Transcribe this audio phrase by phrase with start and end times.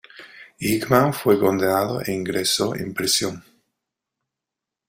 [0.57, 3.43] Hickman fue condenado e ingresó en prisión.